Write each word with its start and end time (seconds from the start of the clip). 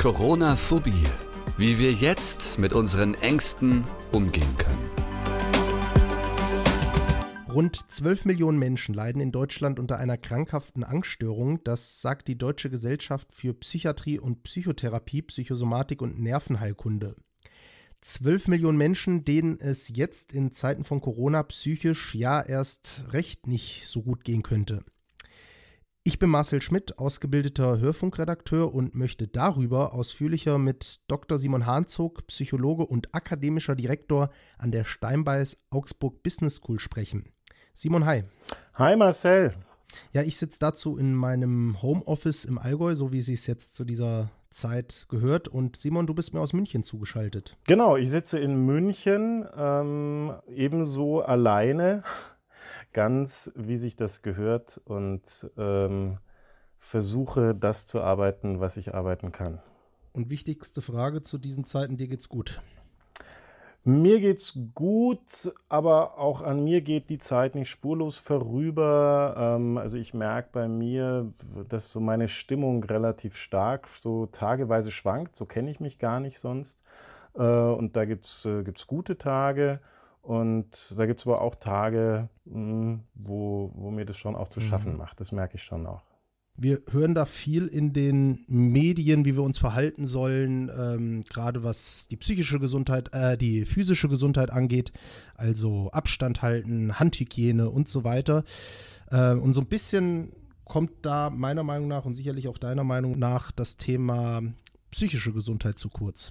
Corona-Phobie. 0.00 1.04
Wie 1.58 1.78
wir 1.78 1.92
jetzt 1.92 2.58
mit 2.58 2.72
unseren 2.72 3.12
Ängsten 3.12 3.84
umgehen 4.12 4.56
können. 4.56 4.90
Rund 7.52 7.76
12 7.92 8.24
Millionen 8.24 8.58
Menschen 8.58 8.94
leiden 8.94 9.20
in 9.20 9.30
Deutschland 9.30 9.78
unter 9.78 9.98
einer 9.98 10.16
krankhaften 10.16 10.84
Angststörung. 10.84 11.62
Das 11.64 12.00
sagt 12.00 12.28
die 12.28 12.38
Deutsche 12.38 12.70
Gesellschaft 12.70 13.28
für 13.34 13.52
Psychiatrie 13.52 14.18
und 14.18 14.42
Psychotherapie, 14.42 15.20
Psychosomatik 15.20 16.00
und 16.00 16.18
Nervenheilkunde. 16.18 17.14
12 18.00 18.48
Millionen 18.48 18.78
Menschen, 18.78 19.26
denen 19.26 19.60
es 19.60 19.94
jetzt 19.94 20.32
in 20.32 20.50
Zeiten 20.50 20.84
von 20.84 21.02
Corona 21.02 21.42
psychisch 21.42 22.14
ja 22.14 22.40
erst 22.40 23.04
recht 23.10 23.46
nicht 23.46 23.86
so 23.86 24.00
gut 24.00 24.24
gehen 24.24 24.42
könnte. 24.42 24.82
Ich 26.02 26.18
bin 26.18 26.30
Marcel 26.30 26.62
Schmidt, 26.62 26.98
ausgebildeter 26.98 27.78
Hörfunkredakteur 27.78 28.72
und 28.72 28.94
möchte 28.94 29.28
darüber 29.28 29.92
ausführlicher 29.92 30.56
mit 30.56 31.00
Dr. 31.08 31.36
Simon 31.36 31.66
Hahnzog, 31.66 32.26
Psychologe 32.26 32.86
und 32.86 33.14
akademischer 33.14 33.74
Direktor 33.74 34.30
an 34.56 34.72
der 34.72 34.84
Steinbeis 34.84 35.58
Augsburg 35.68 36.22
Business 36.22 36.54
School 36.54 36.78
sprechen. 36.78 37.26
Simon, 37.74 38.06
hi. 38.06 38.24
Hi 38.76 38.96
Marcel. 38.96 39.52
Ja, 40.14 40.22
ich 40.22 40.38
sitze 40.38 40.58
dazu 40.60 40.96
in 40.96 41.14
meinem 41.14 41.82
Homeoffice 41.82 42.46
im 42.46 42.58
Allgäu, 42.58 42.94
so 42.94 43.12
wie 43.12 43.18
es 43.18 43.26
sich 43.26 43.46
jetzt 43.46 43.74
zu 43.74 43.84
dieser 43.84 44.30
Zeit 44.50 45.04
gehört. 45.10 45.48
Und 45.48 45.76
Simon, 45.76 46.06
du 46.06 46.14
bist 46.14 46.32
mir 46.32 46.40
aus 46.40 46.54
München 46.54 46.82
zugeschaltet. 46.82 47.58
Genau, 47.66 47.98
ich 47.98 48.08
sitze 48.08 48.38
in 48.38 48.64
München, 48.64 49.46
ähm, 49.54 50.32
ebenso 50.48 51.20
alleine 51.20 52.04
ganz, 52.92 53.52
wie 53.54 53.76
sich 53.76 53.96
das 53.96 54.22
gehört 54.22 54.80
und 54.84 55.22
ähm, 55.56 56.18
versuche 56.78 57.54
das 57.54 57.86
zu 57.86 58.00
arbeiten, 58.00 58.60
was 58.60 58.76
ich 58.76 58.94
arbeiten 58.94 59.32
kann. 59.32 59.60
Und 60.12 60.30
wichtigste 60.30 60.82
Frage 60.82 61.22
zu 61.22 61.38
diesen 61.38 61.64
Zeiten, 61.64 61.96
dir 61.96 62.08
geht's 62.08 62.28
gut? 62.28 62.60
Mir 63.82 64.20
geht's 64.20 64.58
gut, 64.74 65.52
aber 65.70 66.18
auch 66.18 66.42
an 66.42 66.62
mir 66.64 66.82
geht 66.82 67.08
die 67.08 67.16
Zeit 67.16 67.54
nicht 67.54 67.70
spurlos 67.70 68.18
vorüber. 68.18 69.34
Ähm, 69.38 69.78
also 69.78 69.96
ich 69.96 70.12
merke 70.12 70.50
bei 70.52 70.68
mir, 70.68 71.32
dass 71.68 71.90
so 71.90 71.98
meine 71.98 72.28
Stimmung 72.28 72.84
relativ 72.84 73.36
stark 73.36 73.88
so 73.88 74.26
tageweise 74.26 74.90
schwankt. 74.90 75.34
So 75.34 75.46
kenne 75.46 75.70
ich 75.70 75.80
mich 75.80 75.98
gar 75.98 76.20
nicht 76.20 76.40
sonst. 76.40 76.82
Äh, 77.34 77.42
und 77.42 77.96
da 77.96 78.04
gibt's 78.04 78.44
äh, 78.44 78.62
gibt's 78.64 78.86
gute 78.86 79.16
Tage. 79.16 79.80
Und 80.22 80.94
da 80.96 81.06
gibt 81.06 81.20
es 81.20 81.26
aber 81.26 81.40
auch 81.40 81.54
Tage, 81.54 82.28
hm, 82.44 83.04
wo, 83.14 83.72
wo 83.74 83.90
mir 83.90 84.04
das 84.04 84.16
schon 84.16 84.36
auch 84.36 84.48
zu 84.48 84.60
schaffen 84.60 84.92
mhm. 84.92 84.98
macht. 84.98 85.20
Das 85.20 85.32
merke 85.32 85.56
ich 85.56 85.62
schon 85.62 85.86
auch. 85.86 86.02
Wir 86.62 86.82
hören 86.90 87.14
da 87.14 87.24
viel 87.24 87.68
in 87.68 87.94
den 87.94 88.44
Medien, 88.46 89.24
wie 89.24 89.34
wir 89.34 89.42
uns 89.42 89.58
verhalten 89.58 90.04
sollen, 90.04 90.70
ähm, 90.76 91.22
gerade 91.22 91.64
was 91.64 92.06
die 92.08 92.18
psychische 92.18 92.58
Gesundheit, 92.58 93.08
äh, 93.14 93.38
die 93.38 93.64
physische 93.64 94.08
Gesundheit 94.08 94.50
angeht, 94.50 94.92
also 95.36 95.90
Abstand 95.92 96.42
halten, 96.42 96.98
Handhygiene 97.00 97.70
und 97.70 97.88
so 97.88 98.04
weiter. 98.04 98.44
Äh, 99.10 99.32
und 99.32 99.54
so 99.54 99.62
ein 99.62 99.68
bisschen 99.68 100.32
kommt 100.66 100.90
da 101.02 101.30
meiner 101.30 101.62
Meinung 101.62 101.88
nach 101.88 102.04
und 102.04 102.12
sicherlich 102.12 102.46
auch 102.46 102.58
deiner 102.58 102.84
Meinung 102.84 103.18
nach 103.18 103.52
das 103.52 103.78
Thema 103.78 104.42
psychische 104.90 105.32
Gesundheit 105.32 105.78
zu 105.78 105.88
kurz. 105.88 106.30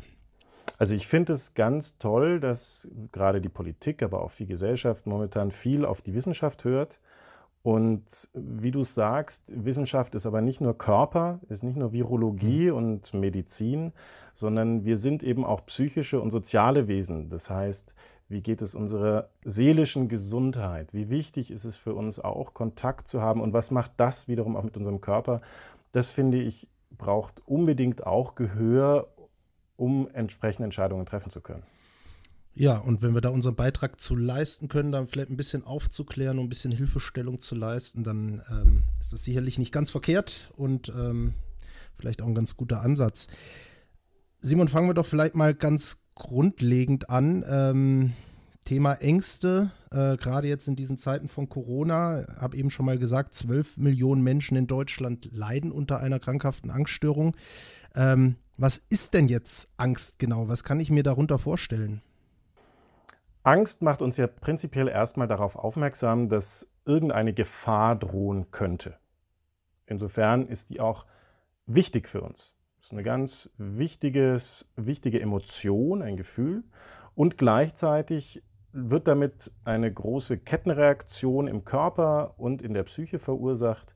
Also 0.80 0.96
ich 0.96 1.08
finde 1.08 1.34
es 1.34 1.54
ganz 1.54 1.98
toll, 1.98 2.40
dass 2.40 2.88
gerade 3.12 3.42
die 3.42 3.50
Politik, 3.50 4.02
aber 4.02 4.24
auch 4.24 4.32
die 4.32 4.46
Gesellschaft 4.46 5.06
momentan 5.06 5.52
viel 5.52 5.86
auf 5.86 6.02
die 6.02 6.14
Wissenschaft 6.14 6.64
hört. 6.64 7.02
Und 7.64 8.30
wie 8.34 8.72
du 8.72 8.86
sagst, 8.86 9.52
Wissenschaft 9.54 10.16
ist 10.16 10.26
aber 10.26 10.40
nicht 10.40 10.62
nur 10.62 10.78
Körper, 10.78 11.42
ist 11.50 11.64
nicht 11.64 11.76
nur 11.76 11.92
Virologie 11.92 12.72
mhm. 12.72 12.78
und 12.78 13.14
Medizin, 13.14 13.92
sondern 14.36 14.86
wir 14.86 14.96
sind 14.96 15.22
eben 15.22 15.44
auch 15.44 15.66
psychische 15.66 16.22
und 16.22 16.32
soziale 16.32 16.88
Wesen. 16.88 17.30
Das 17.30 17.50
heißt, 17.50 17.94
wie 18.30 18.42
geht 18.42 18.62
es 18.62 18.74
unserer 18.74 19.28
seelischen 19.44 20.08
Gesundheit? 20.08 20.94
Wie 20.94 21.10
wichtig 21.10 21.52
ist 21.52 21.66
es 21.66 21.76
für 21.76 21.94
uns 21.94 22.20
auch, 22.20 22.54
Kontakt 22.54 23.10
zu 23.10 23.22
haben? 23.22 23.42
Und 23.42 23.52
was 23.52 23.70
macht 23.70 23.92
das 23.98 24.30
wiederum 24.30 24.56
auch 24.56 24.64
mit 24.64 24.78
unserem 24.78 25.02
Körper? 25.02 25.42
Das 25.92 26.10
finde 26.10 26.38
ich, 26.38 26.70
braucht 26.98 27.42
unbedingt 27.46 28.08
auch 28.08 28.36
Gehör 28.36 29.10
um 29.80 30.10
entsprechende 30.14 30.66
Entscheidungen 30.66 31.06
treffen 31.06 31.30
zu 31.30 31.42
können. 31.42 31.64
Ja, 32.54 32.78
und 32.78 33.02
wenn 33.02 33.14
wir 33.14 33.22
da 33.22 33.30
unseren 33.30 33.56
Beitrag 33.56 34.02
zu 34.02 34.16
leisten 34.16 34.68
können, 34.68 34.92
dann 34.92 35.08
vielleicht 35.08 35.30
ein 35.30 35.38
bisschen 35.38 35.64
aufzuklären 35.64 36.40
und 36.40 36.46
ein 36.46 36.50
bisschen 36.50 36.72
Hilfestellung 36.72 37.40
zu 37.40 37.56
leisten, 37.56 38.04
dann 38.04 38.42
ähm, 38.52 38.84
ist 39.00 39.14
das 39.14 39.24
sicherlich 39.24 39.58
nicht 39.58 39.72
ganz 39.72 39.92
verkehrt 39.92 40.52
und 40.58 40.90
ähm, 40.90 41.34
vielleicht 41.96 42.22
auch 42.22 42.28
ein 42.28 42.36
ganz 42.36 42.58
guter 42.58 42.82
Ansatz. 42.82 43.28
Simon, 44.40 44.68
fangen 44.68 44.90
wir 44.90 44.94
doch 44.94 45.06
vielleicht 45.06 45.36
mal 45.36 45.54
ganz 45.54 46.00
grundlegend 46.16 47.10
an. 47.10 47.46
Ähm, 47.48 48.14
Thema 48.66 48.96
Ängste, 48.96 49.72
äh, 49.92 50.18
gerade 50.18 50.50
jetzt 50.50 50.68
in 50.68 50.76
diesen 50.76 50.98
Zeiten 50.98 51.30
von 51.30 51.48
Corona, 51.48 52.26
habe 52.40 52.58
eben 52.58 52.72
schon 52.72 52.86
mal 52.86 52.98
gesagt, 52.98 53.36
12 53.36 53.78
Millionen 53.78 54.22
Menschen 54.22 54.58
in 54.58 54.68
Deutschland 54.68 55.30
leiden 55.32 55.72
unter 55.72 56.02
einer 56.02 56.20
krankhaften 56.20 56.70
Angststörung. 56.70 57.38
Ähm, 57.96 58.36
was 58.60 58.78
ist 58.90 59.14
denn 59.14 59.28
jetzt 59.28 59.72
Angst 59.78 60.20
genau? 60.20 60.50
Was 60.50 60.64
kann 60.64 60.80
ich 60.80 60.90
mir 60.90 61.04
darunter 61.04 61.40
vorstellen? 61.40 62.02
Angst 63.44 63.82
macht 63.82 64.02
uns 64.02 64.18
ja 64.18 64.28
prinzipiell 64.28 64.90
erstmal 64.90 65.28
darauf 65.28 65.56
aufmerksam, 65.56 66.28
dass 66.28 66.70
irgendeine 66.86 67.34
Gefahr 67.34 67.96
drohen 67.96 68.52
könnte. 68.52 68.98
Insofern 69.86 70.46
ist 70.46 70.70
die 70.70 70.82
auch 70.82 71.06
wichtig 71.66 72.10
für 72.10 72.22
uns. 72.22 72.54
Das 72.78 72.88
ist 72.88 72.92
eine 72.92 73.04
ganz 73.04 73.50
wichtiges, 73.58 74.70
wichtige 74.76 75.22
Emotion, 75.22 76.02
ein 76.02 76.18
Gefühl. 76.18 76.64
Und 77.16 77.38
gleichzeitig 77.38 78.44
wird 78.74 79.08
damit 79.08 79.52
eine 79.64 79.92
große 79.92 80.38
Kettenreaktion 80.38 81.48
im 81.48 81.64
Körper 81.64 82.36
und 82.38 82.62
in 82.62 82.74
der 82.74 82.84
Psyche 82.84 83.20
verursacht, 83.20 83.96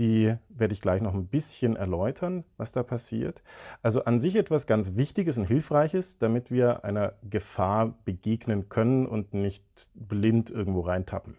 die 0.00 0.34
werde 0.48 0.72
ich 0.72 0.80
gleich 0.80 1.02
noch 1.02 1.12
ein 1.12 1.26
bisschen 1.26 1.76
erläutern, 1.76 2.44
was 2.56 2.72
da 2.72 2.82
passiert. 2.82 3.42
Also 3.82 4.04
an 4.04 4.18
sich 4.18 4.34
etwas 4.34 4.66
ganz 4.66 4.96
Wichtiges 4.96 5.36
und 5.36 5.44
Hilfreiches, 5.44 6.16
damit 6.16 6.50
wir 6.50 6.84
einer 6.84 7.12
Gefahr 7.22 7.94
begegnen 8.06 8.70
können 8.70 9.06
und 9.06 9.34
nicht 9.34 9.62
blind 9.94 10.50
irgendwo 10.50 10.80
reintappen. 10.80 11.36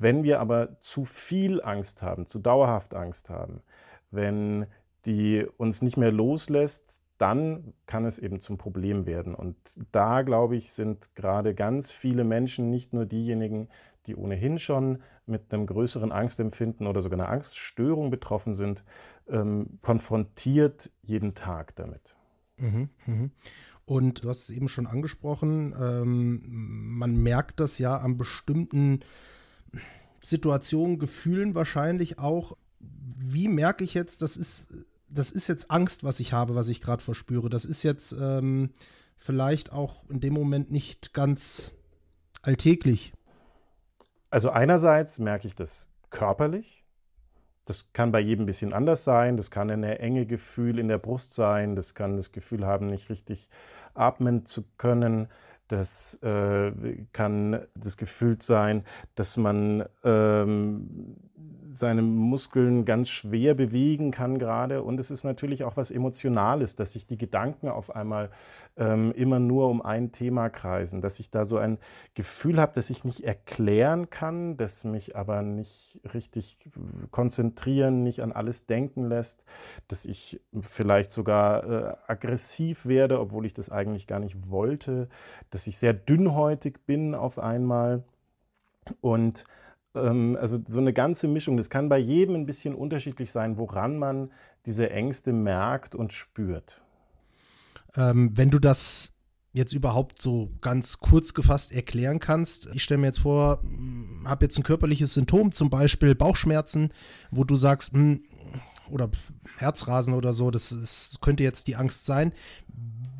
Wenn 0.00 0.24
wir 0.24 0.40
aber 0.40 0.80
zu 0.80 1.04
viel 1.04 1.62
Angst 1.62 2.02
haben, 2.02 2.26
zu 2.26 2.40
dauerhaft 2.40 2.94
Angst 2.94 3.30
haben, 3.30 3.62
wenn 4.10 4.66
die 5.06 5.46
uns 5.56 5.80
nicht 5.80 5.96
mehr 5.96 6.12
loslässt, 6.12 6.98
dann 7.18 7.72
kann 7.86 8.04
es 8.04 8.18
eben 8.18 8.40
zum 8.40 8.58
Problem 8.58 9.06
werden. 9.06 9.34
Und 9.34 9.56
da, 9.92 10.22
glaube 10.22 10.56
ich, 10.56 10.72
sind 10.72 11.14
gerade 11.14 11.54
ganz 11.54 11.90
viele 11.90 12.24
Menschen, 12.24 12.70
nicht 12.70 12.92
nur 12.92 13.06
diejenigen, 13.06 13.68
die 14.08 14.16
ohnehin 14.16 14.58
schon 14.58 15.02
mit 15.26 15.52
einem 15.52 15.66
größeren 15.66 16.10
Angstempfinden 16.10 16.86
oder 16.86 17.02
sogar 17.02 17.20
einer 17.20 17.28
Angststörung 17.28 18.10
betroffen 18.10 18.54
sind, 18.54 18.82
ähm, 19.28 19.78
konfrontiert 19.82 20.90
jeden 21.02 21.34
Tag 21.34 21.76
damit. 21.76 22.16
Mhm, 22.56 22.88
mh. 23.06 23.30
Und 23.84 24.24
du 24.24 24.28
hast 24.28 24.50
es 24.50 24.50
eben 24.50 24.68
schon 24.68 24.86
angesprochen, 24.86 25.74
ähm, 25.80 26.42
man 26.98 27.16
merkt 27.16 27.60
das 27.60 27.78
ja 27.78 27.96
an 27.96 28.18
bestimmten 28.18 29.00
Situationen, 30.22 30.98
Gefühlen 30.98 31.54
wahrscheinlich 31.54 32.18
auch. 32.18 32.56
Wie 32.80 33.48
merke 33.48 33.84
ich 33.84 33.94
jetzt, 33.94 34.20
das 34.20 34.36
ist, 34.36 34.86
das 35.08 35.30
ist 35.30 35.46
jetzt 35.46 35.70
Angst, 35.70 36.04
was 36.04 36.20
ich 36.20 36.32
habe, 36.32 36.54
was 36.54 36.68
ich 36.68 36.80
gerade 36.80 37.02
verspüre. 37.02 37.48
Das 37.48 37.64
ist 37.64 37.82
jetzt 37.82 38.14
ähm, 38.20 38.70
vielleicht 39.16 39.72
auch 39.72 40.08
in 40.10 40.20
dem 40.20 40.34
Moment 40.34 40.70
nicht 40.70 41.14
ganz 41.14 41.72
alltäglich. 42.42 43.12
Also 44.30 44.50
einerseits 44.50 45.18
merke 45.18 45.46
ich 45.46 45.54
das 45.54 45.88
körperlich. 46.10 46.84
Das 47.64 47.92
kann 47.92 48.12
bei 48.12 48.20
jedem 48.20 48.44
ein 48.44 48.46
bisschen 48.46 48.72
anders 48.72 49.04
sein. 49.04 49.36
Das 49.36 49.50
kann 49.50 49.70
ein 49.70 49.82
enge 49.82 50.26
Gefühl 50.26 50.78
in 50.78 50.88
der 50.88 50.98
Brust 50.98 51.34
sein. 51.34 51.76
Das 51.76 51.94
kann 51.94 52.16
das 52.16 52.32
Gefühl 52.32 52.66
haben, 52.66 52.86
nicht 52.86 53.10
richtig 53.10 53.50
atmen 53.94 54.46
zu 54.46 54.64
können. 54.78 55.28
Das 55.68 56.14
äh, 56.22 56.72
kann 57.12 57.60
das 57.74 57.98
Gefühl 57.98 58.38
sein, 58.40 58.84
dass 59.16 59.36
man 59.36 59.84
ähm, 60.02 61.16
seine 61.70 62.00
Muskeln 62.00 62.86
ganz 62.86 63.10
schwer 63.10 63.54
bewegen 63.54 64.10
kann 64.10 64.38
gerade. 64.38 64.82
Und 64.82 64.98
es 64.98 65.10
ist 65.10 65.24
natürlich 65.24 65.64
auch 65.64 65.76
was 65.76 65.90
Emotionales, 65.90 66.74
dass 66.74 66.94
sich 66.94 67.06
die 67.06 67.18
Gedanken 67.18 67.68
auf 67.68 67.94
einmal 67.94 68.30
ähm, 68.78 69.12
immer 69.12 69.40
nur 69.40 69.68
um 69.68 69.82
ein 69.82 70.12
Thema 70.12 70.48
kreisen, 70.48 71.00
dass 71.00 71.18
ich 71.18 71.30
da 71.30 71.44
so 71.44 71.58
ein 71.58 71.78
Gefühl 72.14 72.60
habe, 72.60 72.72
das 72.74 72.90
ich 72.90 73.04
nicht 73.04 73.24
erklären 73.24 74.08
kann, 74.08 74.56
das 74.56 74.84
mich 74.84 75.16
aber 75.16 75.42
nicht 75.42 76.00
richtig 76.14 76.58
konzentrieren, 77.10 78.02
nicht 78.02 78.22
an 78.22 78.32
alles 78.32 78.66
denken 78.66 79.08
lässt, 79.08 79.44
dass 79.88 80.04
ich 80.04 80.40
vielleicht 80.60 81.10
sogar 81.10 81.64
äh, 81.64 81.96
aggressiv 82.06 82.86
werde, 82.86 83.20
obwohl 83.20 83.46
ich 83.46 83.54
das 83.54 83.70
eigentlich 83.70 84.06
gar 84.06 84.20
nicht 84.20 84.48
wollte, 84.48 85.08
dass 85.50 85.66
ich 85.66 85.76
sehr 85.78 85.92
dünnhäutig 85.92 86.86
bin 86.86 87.14
auf 87.14 87.38
einmal 87.38 88.04
und 89.00 89.44
ähm, 89.94 90.38
also 90.40 90.58
so 90.66 90.78
eine 90.78 90.92
ganze 90.92 91.26
Mischung. 91.26 91.56
Das 91.56 91.68
kann 91.68 91.88
bei 91.88 91.98
jedem 91.98 92.36
ein 92.36 92.46
bisschen 92.46 92.74
unterschiedlich 92.74 93.32
sein, 93.32 93.58
woran 93.58 93.98
man 93.98 94.30
diese 94.66 94.90
Ängste 94.90 95.32
merkt 95.32 95.94
und 95.94 96.12
spürt. 96.12 96.80
Ähm, 97.98 98.30
wenn 98.34 98.50
du 98.50 98.58
das 98.58 99.18
jetzt 99.52 99.72
überhaupt 99.72 100.22
so 100.22 100.52
ganz 100.60 100.98
kurz 101.00 101.34
gefasst 101.34 101.72
erklären 101.72 102.20
kannst. 102.20 102.68
Ich 102.74 102.82
stelle 102.82 102.98
mir 102.98 103.08
jetzt 103.08 103.20
vor, 103.20 103.60
hm, 103.62 104.22
habe 104.24 104.44
jetzt 104.44 104.56
ein 104.56 104.62
körperliches 104.62 105.14
Symptom, 105.14 105.52
zum 105.52 105.68
Beispiel 105.68 106.14
Bauchschmerzen, 106.14 106.90
wo 107.30 107.44
du 107.44 107.56
sagst, 107.56 107.92
mh, 107.92 108.00
hm, 108.00 108.22
oder 108.90 109.10
Herzrasen 109.58 110.14
oder 110.14 110.32
so, 110.32 110.50
das, 110.50 110.70
das 110.70 111.18
könnte 111.20 111.42
jetzt 111.42 111.66
die 111.66 111.76
Angst 111.76 112.06
sein. 112.06 112.32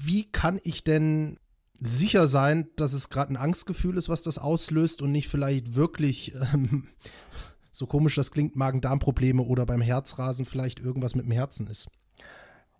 Wie 0.00 0.24
kann 0.24 0.60
ich 0.62 0.84
denn 0.84 1.38
sicher 1.80 2.26
sein, 2.28 2.68
dass 2.76 2.92
es 2.92 3.10
gerade 3.10 3.32
ein 3.32 3.36
Angstgefühl 3.36 3.98
ist, 3.98 4.08
was 4.08 4.22
das 4.22 4.38
auslöst 4.38 5.02
und 5.02 5.12
nicht 5.12 5.28
vielleicht 5.28 5.74
wirklich, 5.74 6.34
ähm, 6.54 6.88
so 7.72 7.86
komisch 7.86 8.14
das 8.14 8.30
klingt, 8.30 8.56
Magen-Darm-Probleme 8.56 9.42
oder 9.42 9.66
beim 9.66 9.80
Herzrasen 9.80 10.46
vielleicht 10.46 10.80
irgendwas 10.80 11.14
mit 11.14 11.26
dem 11.26 11.32
Herzen 11.32 11.66
ist? 11.66 11.88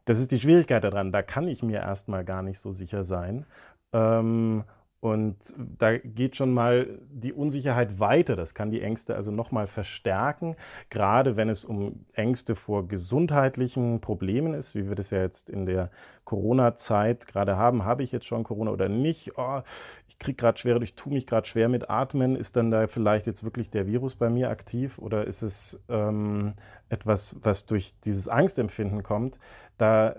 Das 0.09 0.19
ist 0.19 0.33
die 0.33 0.41
Schwierigkeit 0.41 0.83
daran. 0.85 1.13
Da 1.13 1.21
kann 1.21 1.49
ich 1.49 1.63
mir 1.63 1.81
erstmal 1.81 2.25
gar 2.25 2.41
nicht 2.41 2.61
so 2.61 2.73
sicher 2.73 3.05
sein. 3.05 3.45
Ähm, 3.93 4.65
und 5.01 5.37
da 5.79 5.99
geht 5.99 6.35
schon 6.35 6.55
mal 6.55 6.99
die 7.11 7.35
Unsicherheit 7.35 8.01
weiter. 8.01 8.35
Das 8.35 8.55
kann 8.55 8.71
die 8.71 8.81
Ängste 8.81 9.15
also 9.17 9.31
nochmal 9.31 9.67
verstärken, 9.67 10.57
gerade 10.89 11.37
wenn 11.37 11.51
es 11.51 11.63
um 11.63 12.07
Ängste 12.15 12.55
vor 12.55 12.89
gesundheitlichen 12.89 14.01
Problemen 14.01 14.55
ist, 14.55 14.75
wie 14.75 14.89
wir 14.89 14.95
das 14.95 15.11
ja 15.11 15.21
jetzt 15.21 15.51
in 15.51 15.67
der 15.67 15.91
Corona-Zeit 16.29 17.27
gerade 17.27 17.57
haben. 17.57 17.87
Habe 17.87 18.03
ich 18.03 18.13
jetzt 18.13 18.27
schon 18.27 18.45
Corona 18.45 18.71
oder 18.71 18.91
nicht? 18.91 19.39
Oh, 19.39 19.63
ich 20.09 20.19
kriege 20.19 20.37
gerade 20.37 20.59
schwer, 20.59 20.81
ich 20.83 20.95
tue 20.95 21.15
mich 21.15 21.27
gerade 21.27 21.49
schwer 21.49 21.71
mit 21.71 21.89
Atmen. 21.89 22.37
Ist 22.37 22.57
dann 22.57 22.71
da 22.71 22.87
vielleicht 22.87 23.27
jetzt 23.27 23.45
wirklich 23.45 23.71
der 23.71 23.87
Virus 23.87 24.15
bei 24.15 24.29
mir 24.29 24.51
aktiv 24.51 24.99
oder 24.99 25.27
ist 25.27 25.41
es 25.41 25.81
ähm, 25.89 26.53
etwas, 26.91 27.37
was 27.43 27.65
durch 27.65 27.95
dieses 28.05 28.29
Angstempfinden 28.29 29.03
kommt? 29.03 29.39
Da 29.79 30.17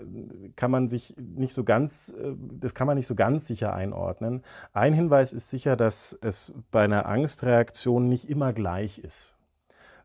kann 0.56 0.72
man 0.72 0.88
sich 0.88 1.14
nicht 1.16 1.54
so 1.54 1.62
ganz, 1.62 2.12
äh, 2.18 2.32
das 2.58 2.74
kann 2.74 2.88
man 2.88 2.96
nicht 2.96 3.06
so 3.06 3.14
ganz 3.14 3.46
sicher 3.46 3.72
einordnen. 3.72 4.42
Ein 4.72 4.94
Hinweis 4.94 5.32
ist 5.32 5.48
sicher, 5.48 5.76
dass 5.76 6.18
es 6.22 6.52
bei 6.72 6.82
einer 6.82 7.06
Angstreaktion 7.06 8.08
nicht 8.08 8.28
immer 8.28 8.52
gleich 8.52 8.98
ist, 8.98 9.36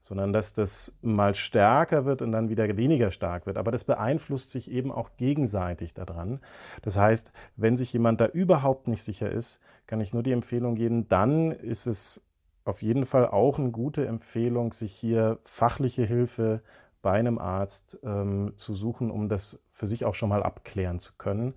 sondern 0.05 0.33
dass 0.33 0.53
das 0.53 0.95
mal 1.01 1.33
stärker 1.33 2.05
wird 2.05 2.21
und 2.21 2.31
dann 2.31 2.47
wieder 2.47 2.77
weniger 2.77 3.09
stark 3.09 3.47
wird. 3.47 3.57
Aber 3.57 3.71
das 3.71 3.83
beeinflusst 3.83 4.51
sich 4.51 4.69
eben 4.69 4.91
auch 4.91 5.09
gegenseitig 5.17 5.95
daran. 5.95 6.41
Das 6.83 6.95
heißt, 6.95 7.33
wenn 7.55 7.75
sich 7.75 7.91
jemand 7.91 8.21
da 8.21 8.27
überhaupt 8.27 8.87
nicht 8.87 9.01
sicher 9.01 9.31
ist, 9.31 9.59
kann 9.87 9.99
ich 10.01 10.13
nur 10.13 10.21
die 10.21 10.31
Empfehlung 10.31 10.75
geben, 10.75 11.07
dann 11.07 11.49
ist 11.49 11.87
es 11.87 12.23
auf 12.65 12.83
jeden 12.83 13.07
Fall 13.07 13.27
auch 13.27 13.57
eine 13.57 13.71
gute 13.71 14.05
Empfehlung, 14.05 14.73
sich 14.73 14.93
hier 14.93 15.39
fachliche 15.41 16.03
Hilfe 16.03 16.61
bei 17.01 17.13
einem 17.13 17.39
Arzt 17.39 17.97
ähm, 18.03 18.53
zu 18.57 18.75
suchen, 18.75 19.09
um 19.09 19.27
das 19.27 19.59
für 19.71 19.87
sich 19.87 20.05
auch 20.05 20.13
schon 20.13 20.29
mal 20.29 20.43
abklären 20.43 20.99
zu 20.99 21.13
können. 21.17 21.55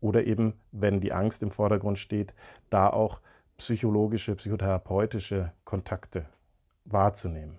Oder 0.00 0.24
eben, 0.24 0.54
wenn 0.72 1.02
die 1.02 1.12
Angst 1.12 1.42
im 1.42 1.50
Vordergrund 1.50 1.98
steht, 1.98 2.32
da 2.70 2.88
auch 2.88 3.20
psychologische, 3.58 4.36
psychotherapeutische 4.36 5.52
Kontakte 5.66 6.24
wahrzunehmen. 6.86 7.58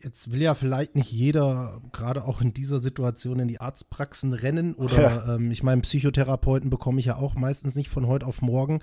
Jetzt 0.00 0.30
will 0.30 0.40
ja 0.40 0.54
vielleicht 0.54 0.94
nicht 0.94 1.10
jeder, 1.10 1.82
gerade 1.92 2.24
auch 2.24 2.40
in 2.40 2.54
dieser 2.54 2.80
Situation, 2.80 3.40
in 3.40 3.48
die 3.48 3.60
Arztpraxen 3.60 4.32
rennen. 4.32 4.74
Oder 4.74 5.02
ja. 5.02 5.34
ähm, 5.34 5.50
ich 5.50 5.62
meine, 5.62 5.82
Psychotherapeuten 5.82 6.70
bekomme 6.70 7.00
ich 7.00 7.06
ja 7.06 7.16
auch 7.16 7.34
meistens 7.34 7.74
nicht 7.74 7.88
von 7.88 8.06
heute 8.06 8.26
auf 8.26 8.40
morgen. 8.40 8.80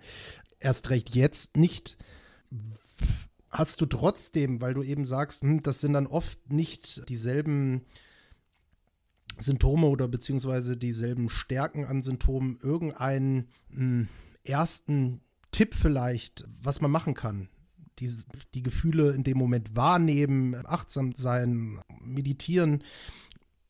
Erst 0.59 0.89
recht 0.89 1.15
jetzt 1.15 1.56
nicht 1.56 1.97
hast 3.57 3.81
du 3.81 3.85
trotzdem, 3.85 4.62
weil 4.62 4.73
du 4.73 4.83
eben 4.83 5.06
sagst, 5.06 5.41
hm, 5.41 5.63
das 5.63 5.81
sind 5.81 5.94
dann 5.94 6.07
oft 6.07 6.51
nicht 6.51 7.07
dieselben 7.09 7.85
Symptome 9.38 9.88
oder 9.88 10.07
beziehungsweise 10.07 10.77
dieselben 10.77 11.29
Stärken 11.29 11.85
an 11.85 12.01
Symptomen, 12.01 12.57
irgendeinen 12.62 13.47
hm, 13.69 14.07
ersten 14.44 15.21
Tipp 15.51 15.73
vielleicht, 15.73 16.45
was 16.62 16.81
man 16.81 16.91
machen 16.91 17.13
kann? 17.13 17.50
Die, 18.00 18.12
die 18.53 18.63
Gefühle 18.63 19.12
in 19.12 19.24
dem 19.24 19.38
Moment 19.38 19.75
wahrnehmen, 19.75 20.56
achtsam 20.65 21.13
sein, 21.13 21.80
meditieren. 22.01 22.83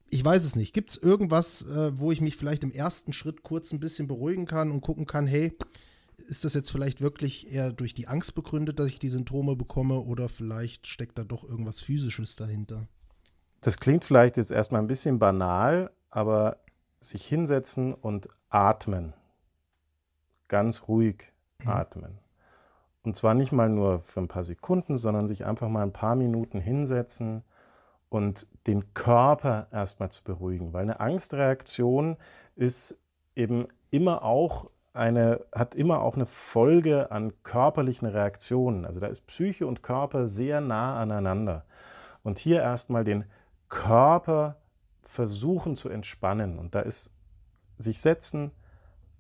Ich 0.09 0.23
weiß 0.23 0.43
es 0.43 0.55
nicht. 0.55 0.73
Gibt 0.73 0.91
es 0.91 0.97
irgendwas, 0.97 1.63
äh, 1.63 1.97
wo 1.97 2.11
ich 2.11 2.21
mich 2.21 2.35
vielleicht 2.35 2.63
im 2.63 2.71
ersten 2.71 3.13
Schritt 3.13 3.43
kurz 3.43 3.71
ein 3.71 3.79
bisschen 3.79 4.07
beruhigen 4.07 4.45
kann 4.45 4.71
und 4.71 4.81
gucken 4.81 5.05
kann, 5.05 5.27
hey, 5.27 5.55
ist 6.27 6.45
das 6.45 6.53
jetzt 6.53 6.71
vielleicht 6.71 7.01
wirklich 7.01 7.51
eher 7.51 7.71
durch 7.71 7.93
die 7.93 8.07
Angst 8.07 8.35
begründet, 8.35 8.79
dass 8.79 8.87
ich 8.87 8.99
die 8.99 9.09
Symptome 9.09 9.55
bekomme 9.55 9.99
oder 9.99 10.29
vielleicht 10.29 10.87
steckt 10.87 11.17
da 11.17 11.23
doch 11.23 11.43
irgendwas 11.43 11.81
Physisches 11.81 12.35
dahinter? 12.35 12.87
Das 13.61 13.77
klingt 13.77 14.05
vielleicht 14.05 14.37
jetzt 14.37 14.51
erstmal 14.51 14.81
ein 14.81 14.87
bisschen 14.87 15.19
banal, 15.19 15.91
aber 16.09 16.57
sich 16.99 17.25
hinsetzen 17.25 17.93
und 17.93 18.29
atmen. 18.49 19.13
Ganz 20.47 20.87
ruhig 20.87 21.31
mhm. 21.63 21.69
atmen. 21.69 22.19
Und 23.05 23.15
zwar 23.15 23.33
nicht 23.35 23.51
mal 23.51 23.69
nur 23.69 23.99
für 23.99 24.19
ein 24.19 24.27
paar 24.27 24.43
Sekunden, 24.43 24.97
sondern 24.97 25.27
sich 25.27 25.45
einfach 25.45 25.69
mal 25.69 25.83
ein 25.83 25.93
paar 25.93 26.15
Minuten 26.15 26.59
hinsetzen 26.59 27.43
und 28.09 28.47
den 28.67 28.93
Körper 28.93 29.67
erstmal 29.71 30.09
zu 30.09 30.23
beruhigen. 30.23 30.73
Weil 30.73 30.83
eine 30.83 30.99
Angstreaktion 30.99 32.17
ist 32.55 32.97
eben 33.35 33.67
immer 33.91 34.23
auch 34.23 34.69
eine, 34.93 35.41
hat 35.53 35.75
immer 35.75 36.01
auch 36.01 36.15
eine 36.15 36.25
Folge 36.25 37.11
an 37.11 37.33
körperlichen 37.43 38.07
Reaktionen. 38.07 38.85
Also 38.85 38.99
da 38.99 39.07
ist 39.07 39.27
Psyche 39.27 39.67
und 39.67 39.83
Körper 39.83 40.25
sehr 40.25 40.61
nah 40.61 40.99
aneinander. 40.99 41.65
Und 42.23 42.39
hier 42.39 42.61
erstmal 42.61 43.03
den 43.03 43.25
Körper 43.69 44.55
versuchen 45.03 45.75
zu 45.75 45.89
entspannen. 45.89 46.57
Und 46.57 46.73
da 46.73 46.79
ist 46.79 47.11
sich 47.77 48.01
setzen, 48.01 48.51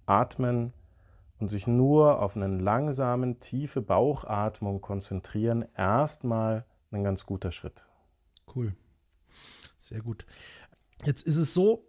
atmen 0.05 0.73
und 1.39 1.49
sich 1.49 1.67
nur 1.67 2.21
auf 2.21 2.35
einen 2.35 2.59
langsamen, 2.59 3.39
tiefe 3.39 3.81
Bauchatmung 3.81 4.81
konzentrieren, 4.81 5.65
erstmal 5.75 6.65
ein 6.91 7.03
ganz 7.03 7.25
guter 7.25 7.51
Schritt. 7.51 7.85
Cool. 8.55 8.75
Sehr 9.77 10.01
gut. 10.01 10.25
Jetzt 11.03 11.23
ist 11.23 11.37
es 11.37 11.53
so, 11.53 11.85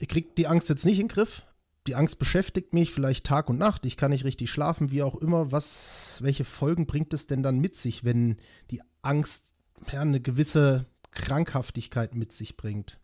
ihr 0.00 0.06
kriegt 0.06 0.38
die 0.38 0.46
Angst 0.46 0.68
jetzt 0.68 0.86
nicht 0.86 0.98
in 0.98 1.08
den 1.08 1.14
Griff, 1.14 1.42
die 1.86 1.94
Angst 1.94 2.18
beschäftigt 2.18 2.74
mich 2.74 2.92
vielleicht 2.92 3.26
Tag 3.26 3.48
und 3.48 3.58
Nacht, 3.58 3.86
ich 3.86 3.96
kann 3.96 4.10
nicht 4.10 4.24
richtig 4.24 4.50
schlafen, 4.50 4.90
wie 4.90 5.02
auch 5.02 5.14
immer. 5.14 5.52
Was, 5.52 6.18
welche 6.20 6.44
Folgen 6.44 6.86
bringt 6.86 7.12
es 7.12 7.26
denn 7.26 7.42
dann 7.42 7.58
mit 7.58 7.76
sich, 7.76 8.04
wenn 8.04 8.36
die 8.70 8.82
Angst 9.02 9.54
ja, 9.92 10.00
eine 10.00 10.20
gewisse 10.20 10.86
Krankhaftigkeit 11.12 12.14
mit 12.14 12.32
sich 12.32 12.56
bringt? 12.56 12.98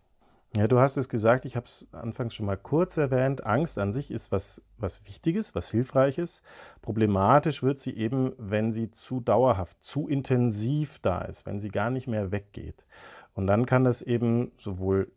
Ja, 0.54 0.68
du 0.68 0.78
hast 0.80 0.98
es 0.98 1.08
gesagt, 1.08 1.46
ich 1.46 1.56
habe 1.56 1.64
es 1.64 1.86
anfangs 1.92 2.34
schon 2.34 2.44
mal 2.44 2.58
kurz 2.58 2.98
erwähnt. 2.98 3.46
Angst 3.46 3.78
an 3.78 3.94
sich 3.94 4.10
ist 4.10 4.32
was, 4.32 4.60
was 4.76 5.02
Wichtiges, 5.06 5.54
was 5.54 5.70
Hilfreiches. 5.70 6.42
Problematisch 6.82 7.62
wird 7.62 7.80
sie 7.80 7.96
eben, 7.96 8.34
wenn 8.36 8.70
sie 8.70 8.90
zu 8.90 9.20
dauerhaft, 9.20 9.82
zu 9.82 10.08
intensiv 10.08 10.98
da 10.98 11.22
ist, 11.22 11.46
wenn 11.46 11.58
sie 11.58 11.70
gar 11.70 11.88
nicht 11.88 12.06
mehr 12.06 12.32
weggeht. 12.32 12.84
Und 13.32 13.46
dann 13.46 13.64
kann 13.64 13.84
das 13.84 14.02
eben 14.02 14.52
sowohl 14.58 15.10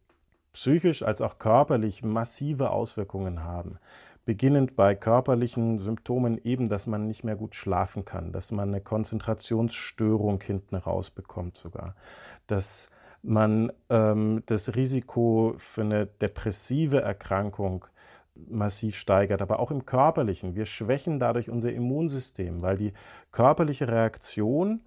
psychisch 0.53 1.03
als 1.03 1.19
auch 1.19 1.37
körperlich 1.37 2.01
massive 2.01 2.69
Auswirkungen 2.69 3.43
haben. 3.43 3.77
Beginnend 4.23 4.77
bei 4.77 4.95
körperlichen 4.95 5.79
Symptomen 5.79 6.39
eben, 6.45 6.69
dass 6.69 6.87
man 6.87 7.07
nicht 7.07 7.25
mehr 7.25 7.35
gut 7.35 7.55
schlafen 7.55 8.05
kann, 8.05 8.31
dass 8.31 8.53
man 8.53 8.69
eine 8.69 8.79
Konzentrationsstörung 8.79 10.41
hinten 10.41 10.77
rausbekommt 10.77 11.57
sogar, 11.57 11.93
dass 12.47 12.89
man 13.25 13.71
ähm, 13.89 14.43
das 14.45 14.75
Risiko 14.75 15.53
für 15.57 15.81
eine 15.81 16.05
depressive 16.05 17.01
Erkrankung 17.01 17.85
massiv 18.35 18.97
steigert, 18.97 19.41
aber 19.41 19.59
auch 19.59 19.71
im 19.71 19.85
körperlichen. 19.85 20.55
Wir 20.55 20.65
schwächen 20.65 21.19
dadurch 21.19 21.49
unser 21.49 21.71
Immunsystem, 21.71 22.61
weil 22.61 22.77
die 22.77 22.93
körperliche 23.31 23.87
Reaktion, 23.87 24.81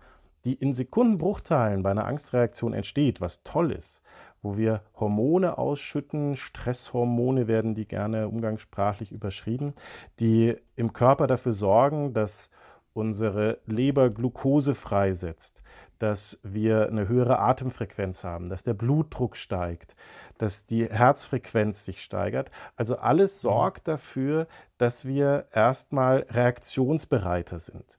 die 0.44 0.54
in 0.54 0.72
Sekundenbruchteilen 0.72 1.82
bei 1.82 1.90
einer 1.90 2.06
Angstreaktion 2.06 2.74
entsteht, 2.74 3.20
was 3.20 3.42
toll 3.42 3.72
ist, 3.72 4.02
wo 4.42 4.56
wir 4.56 4.82
Hormone 4.98 5.58
ausschütten. 5.58 6.36
Stresshormone 6.36 7.48
werden 7.48 7.74
die 7.74 7.88
gerne 7.88 8.28
umgangssprachlich 8.28 9.12
überschrieben, 9.12 9.74
die 10.20 10.56
im 10.76 10.92
Körper 10.92 11.26
dafür 11.26 11.52
sorgen, 11.52 12.12
dass 12.12 12.50
unsere 12.92 13.58
Leber 13.66 14.10
Glucose 14.10 14.74
freisetzt, 14.74 15.62
dass 15.98 16.38
wir 16.42 16.88
eine 16.88 17.08
höhere 17.08 17.38
Atemfrequenz 17.38 18.24
haben, 18.24 18.48
dass 18.48 18.62
der 18.62 18.74
Blutdruck 18.74 19.36
steigt, 19.36 19.96
dass 20.38 20.66
die 20.66 20.88
Herzfrequenz 20.88 21.84
sich 21.84 22.02
steigert. 22.02 22.50
Also 22.76 22.98
alles 22.98 23.42
mhm. 23.42 23.48
sorgt 23.48 23.88
dafür, 23.88 24.46
dass 24.78 25.04
wir 25.04 25.46
erstmal 25.52 26.26
reaktionsbereiter 26.30 27.58
sind. 27.58 27.98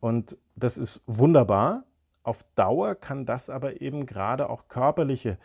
Und 0.00 0.36
das 0.56 0.76
ist 0.78 1.02
wunderbar. 1.06 1.84
Auf 2.22 2.44
Dauer 2.54 2.94
kann 2.94 3.26
das 3.26 3.48
aber 3.48 3.80
eben 3.80 4.06
gerade 4.06 4.50
auch 4.50 4.68
körperliche 4.68 5.30
äh, 5.30 5.36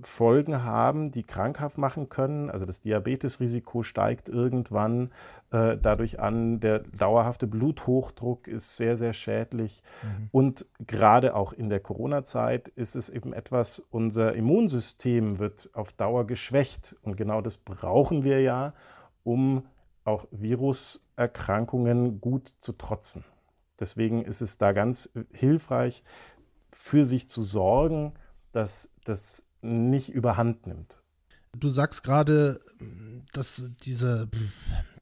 Folgen 0.00 0.64
haben, 0.64 1.10
die 1.10 1.24
krankhaft 1.24 1.76
machen 1.76 2.08
können. 2.08 2.48
Also 2.48 2.64
das 2.64 2.80
Diabetesrisiko 2.80 3.82
steigt 3.82 4.30
irgendwann 4.30 5.10
äh, 5.50 5.76
dadurch 5.76 6.20
an. 6.20 6.60
Der 6.60 6.78
dauerhafte 6.78 7.46
Bluthochdruck 7.46 8.48
ist 8.48 8.78
sehr, 8.78 8.96
sehr 8.96 9.12
schädlich. 9.12 9.82
Mhm. 10.02 10.28
Und 10.32 10.66
gerade 10.86 11.36
auch 11.36 11.52
in 11.52 11.68
der 11.68 11.80
Corona-Zeit 11.80 12.68
ist 12.68 12.96
es 12.96 13.10
eben 13.10 13.34
etwas, 13.34 13.80
unser 13.90 14.32
Immunsystem 14.34 15.38
wird 15.38 15.68
auf 15.74 15.92
Dauer 15.92 16.26
geschwächt. 16.26 16.96
Und 17.02 17.18
genau 17.18 17.42
das 17.42 17.58
brauchen 17.58 18.24
wir 18.24 18.40
ja, 18.40 18.72
um 19.22 19.66
auch 20.04 20.26
Viruserkrankungen 20.30 22.22
gut 22.22 22.54
zu 22.60 22.72
trotzen. 22.72 23.24
Deswegen 23.78 24.24
ist 24.24 24.40
es 24.40 24.56
da 24.56 24.72
ganz 24.72 25.12
hilfreich, 25.32 26.04
für 26.70 27.04
sich 27.04 27.28
zu 27.28 27.42
sorgen, 27.42 28.14
dass 28.52 28.91
das 29.04 29.42
nicht 29.60 30.08
überhand 30.10 30.66
nimmt. 30.66 30.98
Du 31.58 31.68
sagst 31.68 32.02
gerade, 32.02 32.60
dass 33.32 33.70
diese 33.82 34.28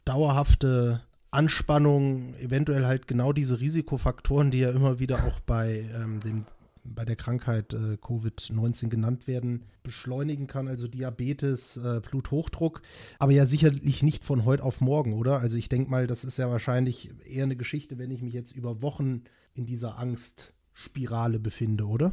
dauerhafte 0.04 1.02
Anspannung, 1.30 2.35
eventuell 2.35 2.87
halt 2.87 3.07
genau 3.07 3.33
diese 3.33 3.61
Risikofaktoren, 3.61 4.50
die 4.50 4.59
ja 4.59 4.71
immer 4.71 4.99
wieder 4.99 5.25
auch 5.25 5.38
bei, 5.40 5.88
ähm, 5.95 6.21
dem, 6.21 6.45
bei 6.83 7.04
der 7.04 7.14
Krankheit 7.14 7.73
äh, 7.73 7.97
Covid-19 8.02 8.88
genannt 8.88 9.28
werden, 9.28 9.64
beschleunigen 9.85 10.49
kann, 10.49 10.66
also 10.66 10.88
Diabetes, 10.88 11.76
äh, 11.76 12.00
Bluthochdruck, 12.00 12.83
aber 13.21 13.30
ja 13.30 13.47
sicherlich 13.47 14.02
nicht 14.02 14.25
von 14.25 14.45
heute 14.45 14.64
auf 14.64 14.80
morgen, 14.80 15.12
oder? 15.12 15.38
Also 15.38 15.57
ich 15.57 15.69
denke 15.69 15.88
mal, 15.88 16.09
das 16.09 16.25
ist 16.25 16.37
ja 16.37 16.50
wahrscheinlich 16.50 17.12
eher 17.25 17.45
eine 17.45 17.57
Geschichte, 17.57 17.99
wenn 17.99 18.11
ich 18.11 18.23
mich 18.23 18.35
jetzt 18.35 18.57
über 18.57 18.83
Wochen 18.83 19.23
in 19.54 19.66
dieser 19.66 19.99
Angstspirale 19.99 21.38
befinde, 21.38 21.87
oder? 21.87 22.12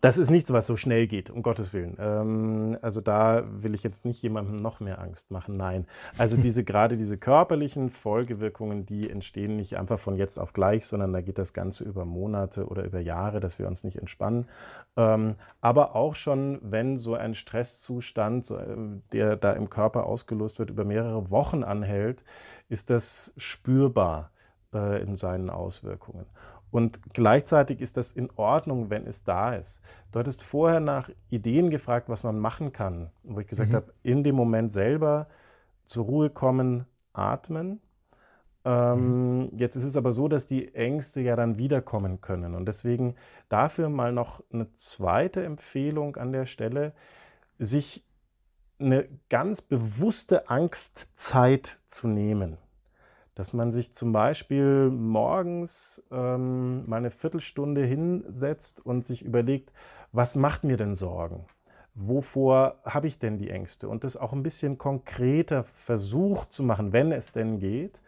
Das 0.00 0.18
ist 0.18 0.30
nichts, 0.30 0.52
was 0.52 0.66
so 0.66 0.76
schnell 0.76 1.06
geht, 1.06 1.30
um 1.30 1.42
Gottes 1.42 1.72
Willen. 1.72 1.96
Ähm, 1.98 2.78
also 2.82 3.00
da 3.00 3.44
will 3.46 3.74
ich 3.74 3.82
jetzt 3.82 4.04
nicht 4.04 4.22
jemandem 4.22 4.56
noch 4.56 4.80
mehr 4.80 5.00
Angst 5.00 5.30
machen. 5.30 5.56
Nein. 5.56 5.86
Also 6.18 6.36
diese 6.40 6.64
gerade 6.64 6.96
diese 6.96 7.18
körperlichen 7.18 7.90
Folgewirkungen, 7.90 8.86
die 8.86 9.10
entstehen 9.10 9.56
nicht 9.56 9.76
einfach 9.76 9.98
von 9.98 10.16
jetzt 10.16 10.38
auf 10.38 10.52
gleich, 10.52 10.86
sondern 10.86 11.12
da 11.12 11.20
geht 11.20 11.38
das 11.38 11.52
Ganze 11.52 11.84
über 11.84 12.04
Monate 12.04 12.66
oder 12.66 12.84
über 12.84 13.00
Jahre, 13.00 13.40
dass 13.40 13.58
wir 13.58 13.66
uns 13.66 13.84
nicht 13.84 13.98
entspannen. 13.98 14.48
Ähm, 14.96 15.36
aber 15.60 15.94
auch 15.96 16.14
schon, 16.14 16.58
wenn 16.62 16.98
so 16.98 17.14
ein 17.14 17.34
Stresszustand, 17.34 18.46
so, 18.46 18.56
äh, 18.56 18.76
der 19.12 19.36
da 19.36 19.52
im 19.52 19.70
Körper 19.70 20.06
ausgelöst 20.06 20.58
wird, 20.58 20.70
über 20.70 20.84
mehrere 20.84 21.30
Wochen 21.30 21.64
anhält, 21.64 22.22
ist 22.68 22.90
das 22.90 23.32
spürbar 23.36 24.30
äh, 24.72 25.02
in 25.02 25.16
seinen 25.16 25.50
Auswirkungen. 25.50 26.26
Und 26.72 27.12
gleichzeitig 27.12 27.82
ist 27.82 27.98
das 27.98 28.12
in 28.12 28.30
Ordnung, 28.36 28.88
wenn 28.88 29.06
es 29.06 29.22
da 29.22 29.54
ist. 29.54 29.82
Du 30.10 30.18
hattest 30.18 30.42
vorher 30.42 30.80
nach 30.80 31.10
Ideen 31.28 31.68
gefragt, 31.68 32.08
was 32.08 32.24
man 32.24 32.38
machen 32.38 32.72
kann, 32.72 33.10
wo 33.24 33.40
ich 33.40 33.46
gesagt 33.46 33.70
mhm. 33.70 33.76
habe, 33.76 33.94
in 34.02 34.24
dem 34.24 34.34
Moment 34.34 34.72
selber 34.72 35.28
zur 35.84 36.06
Ruhe 36.06 36.30
kommen, 36.30 36.86
atmen. 37.12 37.82
Ähm, 38.64 39.40
mhm. 39.40 39.50
Jetzt 39.58 39.76
ist 39.76 39.84
es 39.84 39.98
aber 39.98 40.14
so, 40.14 40.28
dass 40.28 40.46
die 40.46 40.74
Ängste 40.74 41.20
ja 41.20 41.36
dann 41.36 41.58
wiederkommen 41.58 42.22
können. 42.22 42.54
Und 42.54 42.64
deswegen 42.64 43.16
dafür 43.50 43.90
mal 43.90 44.12
noch 44.12 44.42
eine 44.50 44.72
zweite 44.72 45.44
Empfehlung 45.44 46.16
an 46.16 46.32
der 46.32 46.46
Stelle, 46.46 46.94
sich 47.58 48.02
eine 48.80 49.06
ganz 49.28 49.60
bewusste 49.60 50.48
Angstzeit 50.48 51.78
zu 51.86 52.08
nehmen 52.08 52.56
dass 53.34 53.52
man 53.52 53.72
sich 53.72 53.92
zum 53.92 54.12
Beispiel 54.12 54.90
morgens 54.90 56.02
ähm, 56.10 56.88
mal 56.88 56.98
eine 56.98 57.10
Viertelstunde 57.10 57.84
hinsetzt 57.84 58.84
und 58.84 59.06
sich 59.06 59.24
überlegt, 59.24 59.72
was 60.12 60.36
macht 60.36 60.64
mir 60.64 60.76
denn 60.76 60.94
Sorgen? 60.94 61.46
Wovor 61.94 62.80
habe 62.84 63.06
ich 63.06 63.18
denn 63.18 63.38
die 63.38 63.50
Ängste? 63.50 63.88
Und 63.88 64.04
das 64.04 64.16
auch 64.16 64.32
ein 64.32 64.42
bisschen 64.42 64.78
konkreter 64.78 65.64
versucht 65.64 66.52
zu 66.52 66.62
machen, 66.62 66.92
wenn 66.92 67.12
es 67.12 67.32
denn 67.32 67.58
geht, 67.58 68.00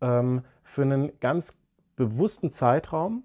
ähm, 0.00 0.44
für 0.62 0.82
einen 0.82 1.18
ganz 1.20 1.54
bewussten 1.96 2.50
Zeitraum. 2.50 3.24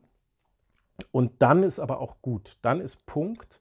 Und 1.12 1.42
dann 1.42 1.64
ist 1.64 1.80
aber 1.80 2.00
auch 2.00 2.22
gut. 2.22 2.58
Dann 2.62 2.80
ist 2.80 3.06
Punkt. 3.06 3.60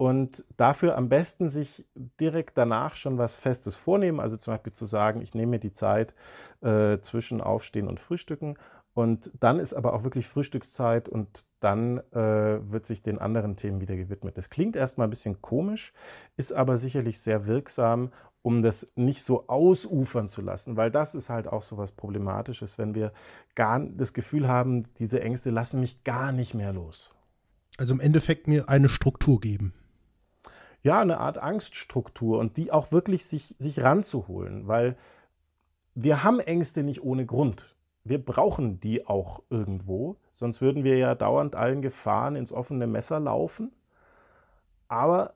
Und 0.00 0.46
dafür 0.56 0.96
am 0.96 1.10
besten 1.10 1.50
sich 1.50 1.84
direkt 2.18 2.56
danach 2.56 2.94
schon 2.94 3.18
was 3.18 3.34
Festes 3.34 3.76
vornehmen. 3.76 4.18
Also 4.18 4.38
zum 4.38 4.54
Beispiel 4.54 4.72
zu 4.72 4.86
sagen, 4.86 5.20
ich 5.20 5.34
nehme 5.34 5.50
mir 5.50 5.58
die 5.58 5.74
Zeit 5.74 6.14
äh, 6.62 7.00
zwischen 7.00 7.42
Aufstehen 7.42 7.86
und 7.86 8.00
Frühstücken. 8.00 8.56
Und 8.94 9.30
dann 9.38 9.60
ist 9.60 9.74
aber 9.74 9.92
auch 9.92 10.02
wirklich 10.02 10.26
Frühstückszeit 10.26 11.06
und 11.06 11.44
dann 11.60 11.98
äh, 12.12 12.72
wird 12.72 12.86
sich 12.86 13.02
den 13.02 13.18
anderen 13.18 13.56
Themen 13.56 13.82
wieder 13.82 13.94
gewidmet. 13.94 14.38
Das 14.38 14.48
klingt 14.48 14.74
erstmal 14.74 15.06
ein 15.06 15.10
bisschen 15.10 15.42
komisch, 15.42 15.92
ist 16.38 16.54
aber 16.54 16.78
sicherlich 16.78 17.20
sehr 17.20 17.44
wirksam, 17.44 18.10
um 18.40 18.62
das 18.62 18.90
nicht 18.94 19.22
so 19.22 19.48
ausufern 19.48 20.28
zu 20.28 20.40
lassen, 20.40 20.78
weil 20.78 20.90
das 20.90 21.14
ist 21.14 21.28
halt 21.28 21.46
auch 21.46 21.60
so 21.60 21.76
was 21.76 21.92
Problematisches, 21.92 22.78
wenn 22.78 22.94
wir 22.94 23.12
gar 23.54 23.78
das 23.80 24.14
Gefühl 24.14 24.48
haben, 24.48 24.84
diese 24.94 25.20
Ängste 25.20 25.50
lassen 25.50 25.78
mich 25.78 26.04
gar 26.04 26.32
nicht 26.32 26.54
mehr 26.54 26.72
los. 26.72 27.12
Also 27.76 27.92
im 27.92 28.00
Endeffekt 28.00 28.48
mir 28.48 28.70
eine 28.70 28.88
Struktur 28.88 29.42
geben 29.42 29.74
ja, 30.82 31.00
eine 31.00 31.18
Art 31.18 31.38
Angststruktur 31.38 32.38
und 32.38 32.56
die 32.56 32.72
auch 32.72 32.92
wirklich 32.92 33.26
sich, 33.26 33.54
sich 33.58 33.80
ranzuholen, 33.80 34.66
weil 34.66 34.96
wir 35.94 36.22
haben 36.22 36.40
Ängste 36.40 36.82
nicht 36.82 37.02
ohne 37.02 37.26
Grund. 37.26 37.74
Wir 38.04 38.24
brauchen 38.24 38.80
die 38.80 39.06
auch 39.06 39.42
irgendwo, 39.50 40.16
sonst 40.32 40.60
würden 40.60 40.84
wir 40.84 40.96
ja 40.96 41.14
dauernd 41.14 41.54
allen 41.54 41.82
Gefahren 41.82 42.34
ins 42.34 42.52
offene 42.52 42.86
Messer 42.86 43.20
laufen. 43.20 43.72
Aber 44.88 45.34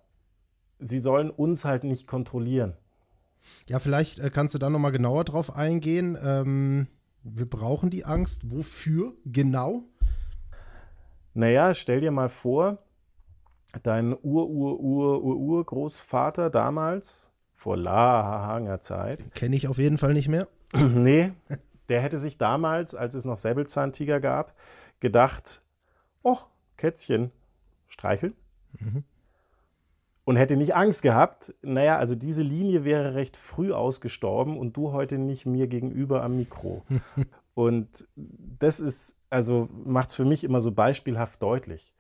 sie 0.79 0.99
sollen 0.99 1.31
uns 1.31 1.65
halt 1.65 1.85
nicht 1.85 2.07
kontrollieren. 2.07 2.75
Ja, 3.67 3.79
vielleicht 3.79 4.19
äh, 4.19 4.31
kannst 4.31 4.55
du 4.55 4.59
da 4.59 4.71
nochmal 4.71 4.93
genauer 4.93 5.25
drauf 5.25 5.55
eingehen. 5.55 6.19
Ähm, 6.23 6.89
wir 7.23 7.49
brauchen 7.49 7.91
die 7.91 8.05
Angst. 8.05 8.51
Wofür 8.51 9.15
genau? 9.25 9.83
Naja, 11.35 11.75
stell 11.75 12.01
dir 12.01 12.11
mal 12.11 12.29
vor, 12.29 12.79
dein 13.83 14.17
Ur-Ur-Ur-Ur-Urgroßvater 14.23 16.51
damals, 16.51 17.31
vor 17.55 17.77
langer 17.77 18.81
Zeit. 18.81 19.25
Kenne 19.35 19.57
ich 19.57 19.69
auf 19.69 19.79
jeden 19.79 19.99
Fall 19.99 20.13
nicht 20.13 20.29
mehr. 20.29 20.49
nee, 20.75 21.33
der 21.89 22.01
hätte 22.01 22.19
sich 22.19 22.39
damals, 22.39 22.95
als 22.95 23.15
es 23.15 23.25
noch 23.25 23.39
Säbelzahntiger 23.39 24.21
gab, 24.21 24.55
gedacht, 25.01 25.63
oh, 26.23 26.39
Kätzchen, 26.77 27.31
streicheln. 27.87 28.35
Mhm. 28.79 29.05
Und 30.25 30.37
hätte 30.37 30.57
nicht 30.57 30.75
Angst 30.75 31.03
gehabt. 31.03 31.55
Naja, 31.61 31.99
also 31.99 32.15
diese 32.15 32.43
Linie 32.43 32.85
wäre 32.85 33.15
recht 33.15 33.37
früh 33.37 33.73
ausgestorben 33.73 34.57
und 34.57 34.77
du 34.77 34.93
heute 34.93 35.19
nicht 35.19 35.45
mir 35.45 35.67
gegenüber 35.67 36.23
am 36.23 36.39
Mikro. 36.39 36.83
und 37.55 38.09
das 38.17 38.81
ist, 38.81 39.17
also 39.29 39.69
macht 39.85 40.11
es 40.11 40.15
für 40.15 40.25
mich 40.25 40.45
immer 40.45 40.61
so 40.61 40.73
beispielhaft 40.73 41.43
deutlich. 41.43 41.94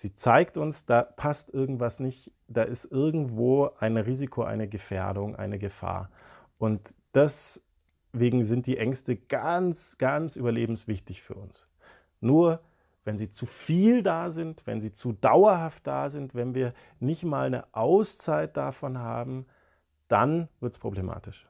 Sie 0.00 0.14
zeigt 0.14 0.56
uns, 0.56 0.86
da 0.86 1.02
passt 1.02 1.52
irgendwas 1.52 2.00
nicht, 2.00 2.32
da 2.48 2.62
ist 2.62 2.86
irgendwo 2.86 3.68
ein 3.80 3.98
Risiko, 3.98 4.42
eine 4.42 4.66
Gefährdung, 4.66 5.36
eine 5.36 5.58
Gefahr. 5.58 6.08
Und 6.56 6.94
deswegen 7.12 8.42
sind 8.42 8.66
die 8.66 8.78
Ängste 8.78 9.16
ganz, 9.16 9.98
ganz 9.98 10.36
überlebenswichtig 10.36 11.20
für 11.20 11.34
uns. 11.34 11.68
Nur 12.22 12.62
wenn 13.04 13.18
sie 13.18 13.28
zu 13.28 13.44
viel 13.44 14.02
da 14.02 14.30
sind, 14.30 14.66
wenn 14.66 14.80
sie 14.80 14.90
zu 14.90 15.12
dauerhaft 15.12 15.86
da 15.86 16.08
sind, 16.08 16.34
wenn 16.34 16.54
wir 16.54 16.72
nicht 16.98 17.24
mal 17.24 17.44
eine 17.44 17.66
Auszeit 17.74 18.56
davon 18.56 18.96
haben, 18.96 19.44
dann 20.08 20.48
wird 20.60 20.72
es 20.72 20.78
problematisch. 20.78 21.46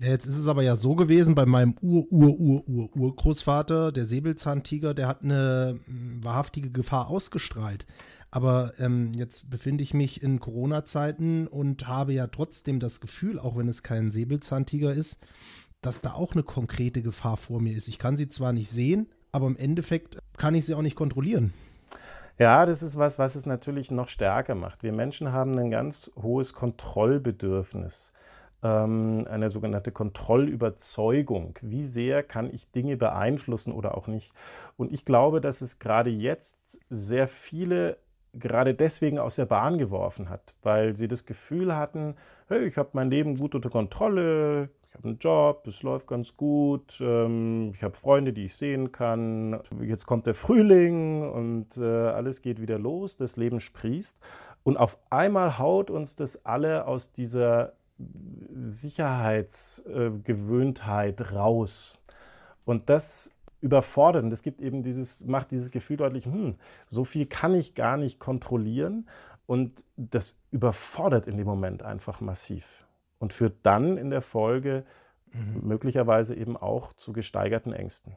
Jetzt 0.00 0.26
ist 0.26 0.38
es 0.38 0.46
aber 0.46 0.62
ja 0.62 0.76
so 0.76 0.94
gewesen, 0.94 1.34
bei 1.34 1.44
meinem 1.44 1.74
Ur-Ur-Ur-Ur-Urgroßvater, 1.80 3.90
der 3.90 4.04
Säbelzahntiger, 4.04 4.94
der 4.94 5.08
hat 5.08 5.24
eine 5.24 5.80
hm, 5.86 6.22
wahrhaftige 6.22 6.70
Gefahr 6.70 7.08
ausgestrahlt. 7.08 7.84
Aber 8.30 8.74
ähm, 8.78 9.12
jetzt 9.14 9.50
befinde 9.50 9.82
ich 9.82 9.94
mich 9.94 10.22
in 10.22 10.38
Corona-Zeiten 10.38 11.48
und 11.48 11.88
habe 11.88 12.12
ja 12.12 12.28
trotzdem 12.28 12.78
das 12.78 13.00
Gefühl, 13.00 13.40
auch 13.40 13.56
wenn 13.56 13.66
es 13.66 13.82
kein 13.82 14.06
Säbelzahntiger 14.06 14.92
ist, 14.92 15.18
dass 15.80 16.00
da 16.00 16.12
auch 16.12 16.32
eine 16.32 16.44
konkrete 16.44 17.02
Gefahr 17.02 17.36
vor 17.36 17.60
mir 17.60 17.76
ist. 17.76 17.88
Ich 17.88 17.98
kann 17.98 18.16
sie 18.16 18.28
zwar 18.28 18.52
nicht 18.52 18.70
sehen, 18.70 19.08
aber 19.32 19.48
im 19.48 19.56
Endeffekt 19.56 20.18
kann 20.36 20.54
ich 20.54 20.64
sie 20.64 20.74
auch 20.74 20.82
nicht 20.82 20.96
kontrollieren. 20.96 21.52
Ja, 22.38 22.66
das 22.66 22.84
ist 22.84 22.96
was, 22.96 23.18
was 23.18 23.34
es 23.34 23.46
natürlich 23.46 23.90
noch 23.90 24.06
stärker 24.06 24.54
macht. 24.54 24.84
Wir 24.84 24.92
Menschen 24.92 25.32
haben 25.32 25.58
ein 25.58 25.72
ganz 25.72 26.12
hohes 26.14 26.52
Kontrollbedürfnis 26.52 28.12
ähm, 28.62 29.26
eine 29.30 29.50
sogenannte 29.50 29.92
Kontrollüberzeugung. 29.92 31.58
Wie 31.62 31.82
sehr 31.82 32.22
kann 32.22 32.52
ich 32.52 32.70
Dinge 32.70 32.96
beeinflussen 32.96 33.72
oder 33.72 33.96
auch 33.96 34.06
nicht? 34.06 34.32
Und 34.76 34.92
ich 34.92 35.04
glaube, 35.04 35.40
dass 35.40 35.60
es 35.60 35.78
gerade 35.78 36.10
jetzt 36.10 36.80
sehr 36.90 37.28
viele 37.28 37.98
gerade 38.34 38.74
deswegen 38.74 39.18
aus 39.18 39.36
der 39.36 39.46
Bahn 39.46 39.78
geworfen 39.78 40.28
hat, 40.28 40.54
weil 40.62 40.94
sie 40.96 41.08
das 41.08 41.24
Gefühl 41.24 41.74
hatten, 41.74 42.14
hey, 42.48 42.66
ich 42.66 42.76
habe 42.76 42.90
mein 42.92 43.10
Leben 43.10 43.36
gut 43.36 43.54
unter 43.54 43.70
Kontrolle, 43.70 44.70
ich 44.86 44.94
habe 44.94 45.08
einen 45.08 45.18
Job, 45.18 45.66
es 45.66 45.82
läuft 45.82 46.06
ganz 46.06 46.36
gut, 46.36 46.98
ähm, 47.00 47.72
ich 47.74 47.82
habe 47.82 47.94
Freunde, 47.94 48.32
die 48.32 48.46
ich 48.46 48.56
sehen 48.56 48.92
kann, 48.92 49.60
jetzt 49.82 50.06
kommt 50.06 50.26
der 50.26 50.34
Frühling 50.34 51.30
und 51.30 51.76
äh, 51.76 51.84
alles 51.84 52.42
geht 52.42 52.60
wieder 52.60 52.78
los, 52.78 53.16
das 53.16 53.36
Leben 53.36 53.60
sprießt. 53.60 54.16
Und 54.62 54.76
auf 54.76 54.98
einmal 55.10 55.58
haut 55.58 55.90
uns 55.90 56.16
das 56.16 56.44
alle 56.44 56.86
aus 56.86 57.12
dieser 57.12 57.74
Sicherheitsgewöhntheit 58.68 61.32
raus. 61.32 61.98
Und 62.64 62.90
das 62.90 63.32
überfordert. 63.60 64.24
Und 64.24 64.32
es 64.32 64.42
gibt 64.42 64.60
eben 64.60 64.82
dieses, 64.82 65.26
macht 65.26 65.50
dieses 65.50 65.70
Gefühl 65.70 65.96
deutlich, 65.96 66.26
hm, 66.26 66.56
so 66.88 67.04
viel 67.04 67.26
kann 67.26 67.54
ich 67.54 67.74
gar 67.74 67.96
nicht 67.96 68.18
kontrollieren. 68.18 69.08
Und 69.46 69.84
das 69.96 70.38
überfordert 70.50 71.26
in 71.26 71.38
dem 71.38 71.46
Moment 71.46 71.82
einfach 71.82 72.20
massiv 72.20 72.86
und 73.18 73.32
führt 73.32 73.56
dann 73.62 73.96
in 73.96 74.10
der 74.10 74.20
Folge 74.20 74.84
mhm. 75.32 75.66
möglicherweise 75.66 76.34
eben 76.34 76.56
auch 76.56 76.92
zu 76.92 77.12
gesteigerten 77.12 77.72
Ängsten. 77.72 78.14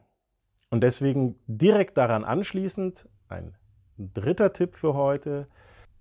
Und 0.70 0.82
deswegen 0.82 1.36
direkt 1.46 1.96
daran 1.96 2.24
anschließend 2.24 3.08
ein 3.28 3.54
dritter 3.98 4.52
Tipp 4.52 4.74
für 4.74 4.94
heute, 4.94 5.48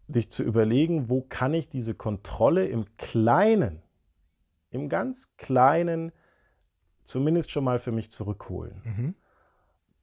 sich 0.08 0.30
zu 0.30 0.44
überlegen, 0.44 1.10
wo 1.10 1.22
kann 1.22 1.54
ich 1.54 1.70
diese 1.70 1.94
Kontrolle 1.94 2.68
im 2.68 2.86
Kleinen, 2.98 3.82
im 4.72 4.90
ganz 4.90 5.36
Kleinen 5.38 6.12
zumindest 7.04 7.52
schon 7.52 7.64
mal 7.64 7.80
für 7.80 7.92
mich 7.92 8.12
zurückholen. 8.12 8.82
Mhm. 8.84 9.16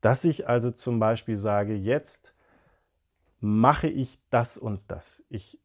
Dass 0.00 0.25
ich 0.25 0.48
also 0.48 0.70
zum 0.70 1.00
Beispiel 1.00 1.37
sage, 1.37 1.75
jetzt 1.75 2.34
mache 3.40 3.88
ich 3.88 4.20
das 4.30 4.56
und 4.56 4.82
das. 4.88 5.25
Ich 5.28 5.60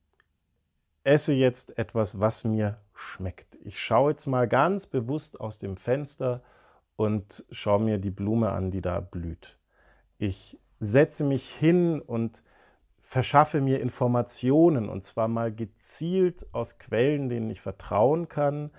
esse 1.03 1.33
jetzt 1.33 1.77
etwas, 1.77 2.19
was 2.19 2.43
mir 2.43 2.79
schmeckt. 2.93 3.55
Ich 3.63 3.79
schaue 3.79 4.12
jetzt 4.12 4.25
mal 4.25 4.48
ganz 4.48 4.88
bewusst 4.88 5.39
aus 5.39 5.57
dem 5.57 5.77
Fenster 5.77 6.41
und 6.95 7.43
schaue 7.51 7.81
mir 7.81 7.98
die 7.98 8.12
Blume 8.12 8.51
an, 8.51 8.72
die 8.72 8.81
da 8.81 9.00
blüht. 9.00 9.57
Ich 10.17 10.60
setze 10.79 11.24
mich 11.24 11.51
hin 11.51 12.00
und 12.00 12.43
verschaffe 13.00 13.62
mir 13.62 13.81
Informationen 13.81 14.89
und 14.89 15.03
zwar 15.03 15.27
mal 15.27 15.53
gezielt 15.53 16.48
aus 16.53 16.79
Quellen, 16.79 17.29
denen 17.29 17.50
ich 17.50 17.62
vertrauen 17.62 18.29
kann, 18.29 18.72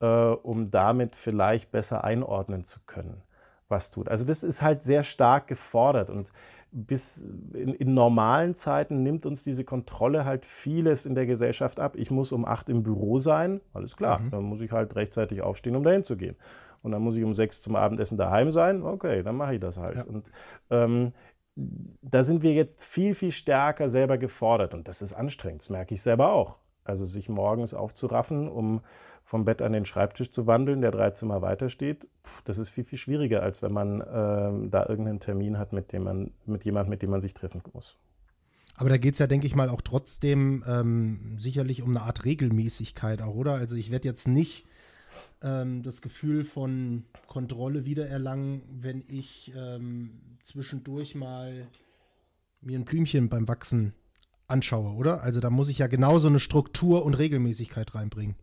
äh, 0.00 0.06
um 0.06 0.70
damit 0.70 1.16
vielleicht 1.16 1.70
besser 1.70 2.04
einordnen 2.04 2.64
zu 2.64 2.80
können, 2.86 3.22
was 3.68 3.90
tut. 3.90 4.08
Also 4.08 4.24
das 4.24 4.42
ist 4.42 4.62
halt 4.62 4.82
sehr 4.82 5.02
stark 5.02 5.46
gefordert 5.46 6.10
und 6.10 6.32
bis 6.72 7.26
in, 7.52 7.74
in, 7.74 7.94
normalen 7.94 8.54
Zeiten 8.54 9.02
nimmt 9.02 9.26
uns 9.26 9.42
diese 9.42 9.64
Kontrolle 9.64 10.24
halt 10.24 10.46
vieles 10.46 11.04
in 11.04 11.16
der 11.16 11.26
Gesellschaft 11.26 11.80
ab. 11.80 11.96
Ich 11.96 12.10
muss 12.10 12.30
um 12.30 12.44
acht 12.44 12.68
im 12.68 12.84
Büro 12.84 13.18
sein, 13.18 13.60
alles 13.74 13.96
klar, 13.96 14.20
mhm. 14.20 14.30
dann 14.30 14.42
muss 14.44 14.60
ich 14.60 14.70
halt 14.70 14.94
rechtzeitig 14.94 15.42
aufstehen, 15.42 15.74
um 15.74 15.82
dahin 15.82 16.04
zu 16.04 16.16
gehen. 16.16 16.36
Und 16.82 16.92
dann 16.92 17.02
muss 17.02 17.16
ich 17.16 17.24
um 17.24 17.34
sechs 17.34 17.60
zum 17.60 17.76
Abendessen 17.76 18.16
daheim 18.16 18.52
sein, 18.52 18.82
okay, 18.84 19.22
dann 19.22 19.36
mache 19.36 19.54
ich 19.54 19.60
das 19.60 19.78
halt. 19.78 19.96
Ja. 19.96 20.04
Und 20.04 20.30
ähm, 20.70 21.12
da 21.56 22.24
sind 22.24 22.42
wir 22.42 22.52
jetzt 22.52 22.80
viel, 22.80 23.14
viel 23.14 23.32
stärker 23.32 23.90
selber 23.90 24.16
gefordert 24.16 24.72
und 24.72 24.88
das 24.88 25.02
ist 25.02 25.12
anstrengend, 25.12 25.62
das 25.62 25.70
merke 25.70 25.94
ich 25.94 26.02
selber 26.02 26.32
auch. 26.32 26.56
Also 26.84 27.04
sich 27.04 27.28
morgens 27.28 27.74
aufzuraffen, 27.74 28.48
um 28.48 28.80
vom 29.30 29.44
Bett 29.44 29.62
an 29.62 29.72
den 29.72 29.84
Schreibtisch 29.84 30.32
zu 30.32 30.48
wandeln, 30.48 30.80
der 30.80 30.90
drei 30.90 31.10
Zimmer 31.10 31.40
weiter 31.40 31.70
steht, 31.70 32.08
das 32.46 32.58
ist 32.58 32.68
viel, 32.68 32.82
viel 32.82 32.98
schwieriger, 32.98 33.44
als 33.44 33.62
wenn 33.62 33.72
man 33.72 34.00
äh, 34.00 34.68
da 34.68 34.86
irgendeinen 34.88 35.20
Termin 35.20 35.56
hat, 35.56 35.72
mit 35.72 35.92
dem 35.92 36.02
man, 36.02 36.32
mit 36.46 36.64
jemandem, 36.64 36.90
mit 36.90 37.02
dem 37.02 37.10
man 37.10 37.20
sich 37.20 37.32
treffen 37.32 37.62
muss. 37.72 37.96
Aber 38.74 38.88
da 38.88 38.96
geht 38.96 39.12
es 39.12 39.20
ja, 39.20 39.28
denke 39.28 39.46
ich 39.46 39.54
mal, 39.54 39.68
auch 39.68 39.82
trotzdem 39.82 40.64
ähm, 40.66 41.36
sicherlich 41.38 41.80
um 41.80 41.90
eine 41.90 42.00
Art 42.00 42.24
Regelmäßigkeit 42.24 43.22
auch, 43.22 43.36
oder? 43.36 43.52
Also 43.52 43.76
ich 43.76 43.92
werde 43.92 44.08
jetzt 44.08 44.26
nicht 44.26 44.66
ähm, 45.42 45.84
das 45.84 46.02
Gefühl 46.02 46.42
von 46.42 47.04
Kontrolle 47.28 47.84
wiedererlangen, 47.84 48.62
wenn 48.68 49.04
ich 49.06 49.52
ähm, 49.56 50.10
zwischendurch 50.42 51.14
mal 51.14 51.68
mir 52.62 52.76
ein 52.76 52.84
Blümchen 52.84 53.28
beim 53.28 53.46
Wachsen 53.46 53.94
anschaue, 54.48 54.92
oder? 54.94 55.22
Also 55.22 55.38
da 55.38 55.50
muss 55.50 55.68
ich 55.68 55.78
ja 55.78 55.86
genauso 55.86 56.26
eine 56.26 56.40
Struktur 56.40 57.04
und 57.04 57.14
Regelmäßigkeit 57.14 57.94
reinbringen. 57.94 58.34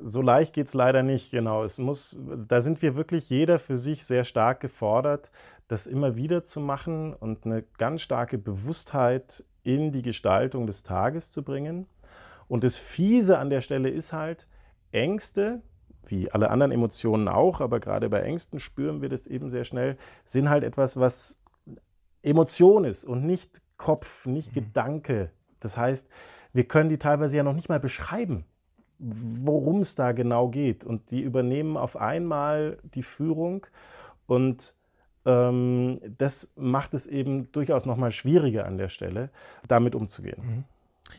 So 0.00 0.22
leicht 0.22 0.52
geht 0.52 0.66
es 0.66 0.74
leider 0.74 1.02
nicht, 1.02 1.30
genau. 1.30 1.64
Es 1.64 1.78
muss, 1.78 2.18
da 2.48 2.62
sind 2.62 2.82
wir 2.82 2.96
wirklich 2.96 3.30
jeder 3.30 3.58
für 3.58 3.76
sich 3.76 4.04
sehr 4.04 4.24
stark 4.24 4.60
gefordert, 4.60 5.30
das 5.68 5.86
immer 5.86 6.16
wieder 6.16 6.44
zu 6.44 6.60
machen 6.60 7.14
und 7.14 7.44
eine 7.44 7.62
ganz 7.78 8.02
starke 8.02 8.38
Bewusstheit 8.38 9.44
in 9.62 9.92
die 9.92 10.02
Gestaltung 10.02 10.66
des 10.66 10.82
Tages 10.82 11.30
zu 11.30 11.42
bringen. 11.42 11.86
Und 12.48 12.62
das 12.62 12.76
Fiese 12.76 13.38
an 13.38 13.50
der 13.50 13.60
Stelle 13.60 13.88
ist 13.88 14.12
halt, 14.12 14.46
Ängste, 14.92 15.62
wie 16.06 16.30
alle 16.30 16.50
anderen 16.50 16.72
Emotionen 16.72 17.26
auch, 17.26 17.60
aber 17.60 17.80
gerade 17.80 18.08
bei 18.08 18.20
Ängsten 18.20 18.60
spüren 18.60 19.02
wir 19.02 19.08
das 19.08 19.26
eben 19.26 19.50
sehr 19.50 19.64
schnell, 19.64 19.98
sind 20.24 20.48
halt 20.48 20.62
etwas, 20.62 20.98
was 20.98 21.40
Emotion 22.22 22.84
ist 22.84 23.04
und 23.04 23.24
nicht 23.24 23.60
Kopf, 23.76 24.26
nicht 24.26 24.50
mhm. 24.50 24.60
Gedanke. 24.60 25.30
Das 25.60 25.76
heißt, 25.76 26.08
wir 26.52 26.64
können 26.64 26.88
die 26.88 26.98
teilweise 26.98 27.36
ja 27.36 27.42
noch 27.42 27.54
nicht 27.54 27.68
mal 27.68 27.80
beschreiben 27.80 28.44
worum 28.98 29.80
es 29.80 29.94
da 29.94 30.12
genau 30.12 30.48
geht. 30.48 30.84
Und 30.84 31.10
die 31.10 31.20
übernehmen 31.20 31.76
auf 31.76 31.96
einmal 31.96 32.78
die 32.94 33.02
Führung 33.02 33.66
und 34.26 34.74
ähm, 35.24 36.00
das 36.18 36.48
macht 36.56 36.94
es 36.94 37.06
eben 37.06 37.50
durchaus 37.52 37.84
nochmal 37.84 38.12
schwieriger 38.12 38.64
an 38.64 38.78
der 38.78 38.88
Stelle, 38.88 39.30
damit 39.66 39.94
umzugehen. 39.94 40.42
Mhm. 40.42 40.64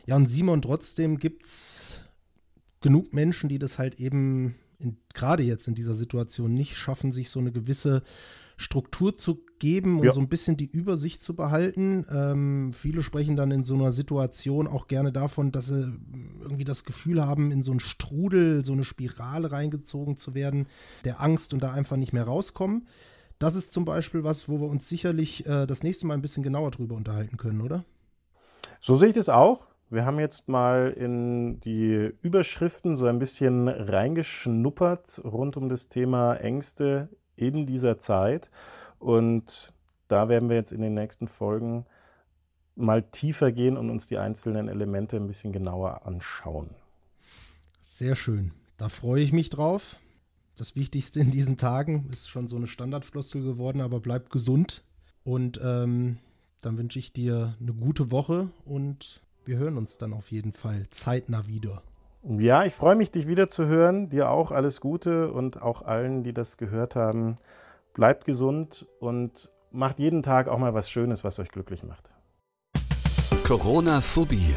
Ja, 0.06 0.16
und 0.16 0.26
Simon, 0.26 0.62
trotzdem 0.62 1.18
gibt 1.18 1.44
es 1.44 2.04
genug 2.80 3.12
Menschen, 3.12 3.48
die 3.48 3.58
das 3.58 3.78
halt 3.78 4.00
eben 4.00 4.56
gerade 5.14 5.42
jetzt 5.42 5.66
in 5.66 5.74
dieser 5.74 5.94
Situation 5.94 6.54
nicht 6.54 6.76
schaffen, 6.76 7.12
sich 7.12 7.30
so 7.30 7.40
eine 7.40 7.52
gewisse 7.52 8.02
Struktur 8.58 9.16
zu 9.16 9.40
geben 9.60 10.00
und 10.00 10.06
ja. 10.06 10.12
so 10.12 10.20
ein 10.20 10.28
bisschen 10.28 10.56
die 10.56 10.66
Übersicht 10.66 11.22
zu 11.22 11.34
behalten. 11.34 12.04
Ähm, 12.10 12.72
viele 12.72 13.04
sprechen 13.04 13.36
dann 13.36 13.52
in 13.52 13.62
so 13.62 13.74
einer 13.74 13.92
Situation 13.92 14.66
auch 14.66 14.88
gerne 14.88 15.12
davon, 15.12 15.52
dass 15.52 15.66
sie 15.66 15.92
irgendwie 16.42 16.64
das 16.64 16.84
Gefühl 16.84 17.24
haben, 17.24 17.52
in 17.52 17.62
so 17.62 17.70
einen 17.70 17.80
Strudel, 17.80 18.64
so 18.64 18.72
eine 18.72 18.82
Spirale 18.82 19.52
reingezogen 19.52 20.16
zu 20.16 20.34
werden, 20.34 20.66
der 21.04 21.20
Angst 21.20 21.54
und 21.54 21.62
da 21.62 21.72
einfach 21.72 21.96
nicht 21.96 22.12
mehr 22.12 22.24
rauskommen. 22.24 22.88
Das 23.38 23.54
ist 23.54 23.72
zum 23.72 23.84
Beispiel 23.84 24.24
was, 24.24 24.48
wo 24.48 24.60
wir 24.60 24.68
uns 24.68 24.88
sicherlich 24.88 25.46
äh, 25.46 25.66
das 25.66 25.84
nächste 25.84 26.08
Mal 26.08 26.14
ein 26.14 26.22
bisschen 26.22 26.42
genauer 26.42 26.72
drüber 26.72 26.96
unterhalten 26.96 27.36
können, 27.36 27.60
oder? 27.60 27.84
So 28.80 28.96
sehe 28.96 29.08
ich 29.08 29.14
das 29.14 29.28
auch. 29.28 29.68
Wir 29.88 30.04
haben 30.04 30.18
jetzt 30.18 30.48
mal 30.48 30.92
in 30.96 31.60
die 31.60 32.12
Überschriften 32.22 32.96
so 32.96 33.06
ein 33.06 33.20
bisschen 33.20 33.68
reingeschnuppert 33.68 35.22
rund 35.24 35.56
um 35.56 35.68
das 35.68 35.88
Thema 35.88 36.34
Ängste 36.34 37.08
in 37.38 37.66
dieser 37.66 37.98
Zeit. 37.98 38.50
Und 38.98 39.72
da 40.08 40.28
werden 40.28 40.48
wir 40.48 40.56
jetzt 40.56 40.72
in 40.72 40.80
den 40.80 40.94
nächsten 40.94 41.28
Folgen 41.28 41.86
mal 42.74 43.02
tiefer 43.02 43.52
gehen 43.52 43.76
und 43.76 43.90
uns 43.90 44.06
die 44.06 44.18
einzelnen 44.18 44.68
Elemente 44.68 45.16
ein 45.16 45.26
bisschen 45.26 45.52
genauer 45.52 46.06
anschauen. 46.06 46.70
Sehr 47.80 48.14
schön. 48.14 48.52
Da 48.76 48.88
freue 48.88 49.22
ich 49.22 49.32
mich 49.32 49.50
drauf. 49.50 49.96
Das 50.56 50.76
Wichtigste 50.76 51.20
in 51.20 51.30
diesen 51.30 51.56
Tagen 51.56 52.08
ist 52.10 52.28
schon 52.28 52.48
so 52.48 52.56
eine 52.56 52.66
Standardfloskel 52.66 53.42
geworden, 53.42 53.80
aber 53.80 54.00
bleib 54.00 54.30
gesund. 54.30 54.82
Und 55.24 55.60
ähm, 55.62 56.18
dann 56.62 56.78
wünsche 56.78 56.98
ich 56.98 57.12
dir 57.12 57.56
eine 57.60 57.72
gute 57.72 58.10
Woche 58.10 58.48
und 58.64 59.20
wir 59.44 59.58
hören 59.58 59.76
uns 59.76 59.98
dann 59.98 60.12
auf 60.12 60.30
jeden 60.30 60.52
Fall 60.52 60.86
zeitnah 60.90 61.46
wieder. 61.46 61.82
Ja, 62.22 62.64
ich 62.64 62.74
freue 62.74 62.96
mich, 62.96 63.10
dich 63.10 63.28
wieder 63.28 63.48
zu 63.48 63.66
hören. 63.66 64.08
Dir 64.08 64.30
auch 64.30 64.50
alles 64.50 64.80
Gute 64.80 65.32
und 65.32 65.62
auch 65.62 65.82
allen, 65.82 66.24
die 66.24 66.32
das 66.32 66.56
gehört 66.56 66.96
haben. 66.96 67.36
Bleibt 67.94 68.24
gesund 68.24 68.86
und 69.00 69.50
macht 69.70 69.98
jeden 69.98 70.22
Tag 70.22 70.48
auch 70.48 70.58
mal 70.58 70.74
was 70.74 70.90
Schönes, 70.90 71.24
was 71.24 71.38
euch 71.38 71.50
glücklich 71.50 71.84
macht. 71.84 72.10
Corona-Phobie, 73.44 74.54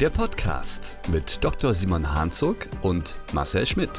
der 0.00 0.10
Podcast 0.10 0.98
mit 1.12 1.44
Dr. 1.44 1.74
Simon 1.74 2.14
Hanzog 2.14 2.68
und 2.82 3.20
Marcel 3.32 3.66
Schmidt. 3.66 3.90